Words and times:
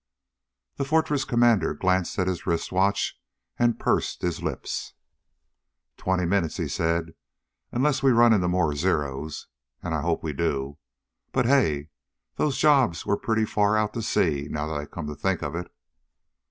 The 0.77 0.83
Fortress 0.83 1.25
commander 1.25 1.75
glanced 1.75 2.17
at 2.17 2.25
his 2.25 2.47
wrist 2.47 2.71
watch, 2.71 3.21
and 3.59 3.79
pursed 3.79 4.23
his 4.23 4.41
lips. 4.41 4.93
"Twenty 5.95 6.25
minutes," 6.25 6.57
he 6.57 6.67
said. 6.67 7.13
"Unless 7.71 8.01
we 8.01 8.09
run 8.09 8.33
into 8.33 8.47
more 8.47 8.73
Zeros. 8.73 9.45
And 9.83 9.93
I 9.93 10.01
hope 10.01 10.23
we 10.23 10.33
do. 10.33 10.79
But 11.31 11.45
hey! 11.45 11.89
Those 12.37 12.57
jobs 12.57 13.05
were 13.05 13.15
pretty 13.15 13.45
far 13.45 13.77
out 13.77 13.93
to 13.93 14.01
sea, 14.01 14.47
now 14.49 14.65
that 14.69 14.73
I 14.77 14.87
come 14.87 15.05
to 15.05 15.13
think 15.15 15.43
of 15.43 15.53
it." 15.53 15.71